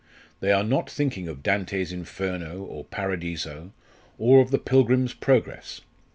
[0.39, 3.71] They are not thinking of Dante's 'Inferno' or 'Paradiso,'
[4.17, 5.81] or of the 'Pilgrim's Progress.'